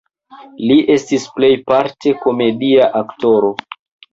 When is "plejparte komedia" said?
1.35-2.89